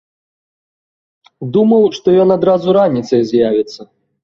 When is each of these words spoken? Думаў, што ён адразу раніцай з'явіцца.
Думаў, 1.59 1.85
што 1.99 2.07
ён 2.25 2.29
адразу 2.39 2.67
раніцай 2.81 3.21
з'явіцца. 3.35 3.81